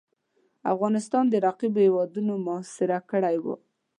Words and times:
افغانستان 0.73 1.25
د 1.29 1.35
رقیبو 1.45 1.79
هیوادونو 1.85 2.33
محاصره 2.45 2.97
کړی 3.11 3.37
وو. 3.43 3.55